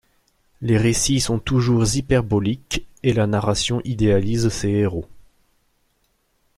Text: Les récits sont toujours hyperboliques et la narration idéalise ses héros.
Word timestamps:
Les 0.61 0.79
récits 0.79 1.19
sont 1.19 1.37
toujours 1.37 1.83
hyperboliques 1.95 2.87
et 3.03 3.13
la 3.13 3.27
narration 3.27 3.81
idéalise 3.83 4.49
ses 4.49 4.69
héros. 4.69 5.05